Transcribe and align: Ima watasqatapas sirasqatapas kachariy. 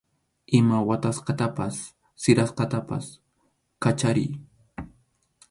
Ima 0.59 0.77
watasqatapas 0.87 1.77
sirasqatapas 2.23 3.05
kachariy. 3.83 4.33